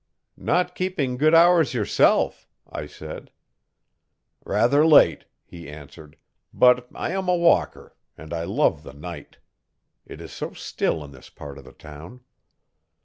[0.35, 3.29] 'Not keeping good hours yourself,' I said.
[4.43, 6.17] 'Rather late,' he answered,
[6.51, 9.37] 'but I am a walker, and I love the night.
[10.07, 12.21] It is so still in this part of the town.'